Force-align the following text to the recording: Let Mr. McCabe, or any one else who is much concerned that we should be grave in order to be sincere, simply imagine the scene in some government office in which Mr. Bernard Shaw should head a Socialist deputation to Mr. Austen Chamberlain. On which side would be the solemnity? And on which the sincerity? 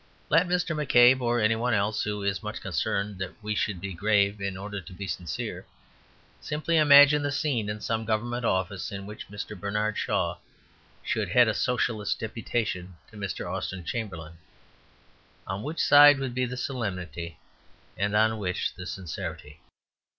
Let 0.29 0.47
Mr. 0.47 0.75
McCabe, 0.75 1.21
or 1.21 1.39
any 1.39 1.55
one 1.55 1.75
else 1.75 2.01
who 2.01 2.23
is 2.23 2.41
much 2.41 2.59
concerned 2.59 3.19
that 3.19 3.35
we 3.43 3.53
should 3.53 3.79
be 3.79 3.93
grave 3.93 4.41
in 4.41 4.57
order 4.57 4.81
to 4.81 4.93
be 4.93 5.05
sincere, 5.05 5.67
simply 6.39 6.77
imagine 6.77 7.21
the 7.21 7.31
scene 7.31 7.69
in 7.69 7.81
some 7.81 8.03
government 8.05 8.43
office 8.43 8.91
in 8.91 9.05
which 9.05 9.27
Mr. 9.29 9.55
Bernard 9.55 9.99
Shaw 9.99 10.37
should 11.03 11.29
head 11.29 11.47
a 11.47 11.53
Socialist 11.53 12.19
deputation 12.19 12.95
to 13.11 13.15
Mr. 13.15 13.47
Austen 13.47 13.83
Chamberlain. 13.85 14.39
On 15.45 15.61
which 15.61 15.77
side 15.77 16.17
would 16.17 16.33
be 16.33 16.45
the 16.45 16.57
solemnity? 16.57 17.37
And 17.95 18.15
on 18.15 18.39
which 18.39 18.73
the 18.73 18.87
sincerity? 18.87 19.59